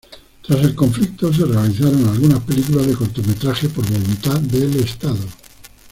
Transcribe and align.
Tras 0.41 0.63
el 0.63 0.73
conflicto 0.73 1.31
se 1.31 1.45
realizaron 1.45 2.09
algunas 2.09 2.39
películas 2.39 2.87
de 2.87 2.95
cortometraje 2.95 3.69
por 3.69 3.85
voluntad 3.85 4.39
del 4.39 4.77
Estado. 4.79 5.23